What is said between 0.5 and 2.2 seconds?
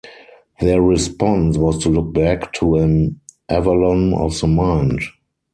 Their response was to look